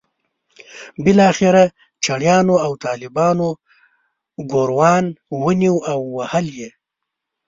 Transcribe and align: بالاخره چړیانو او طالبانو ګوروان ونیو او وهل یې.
بالاخره 1.03 1.63
چړیانو 2.05 2.55
او 2.65 2.71
طالبانو 2.85 3.49
ګوروان 4.51 5.05
ونیو 5.43 5.75
او 5.91 5.99
وهل 6.17 6.47
یې. 6.59 6.69